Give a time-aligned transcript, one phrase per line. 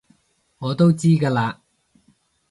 [0.57, 1.57] 我都知㗎喇